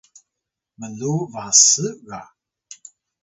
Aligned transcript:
mluw 0.79 1.17
bas 1.33 1.61
ga 2.07 2.21